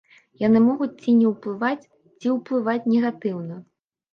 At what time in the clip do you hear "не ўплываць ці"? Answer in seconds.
1.19-2.27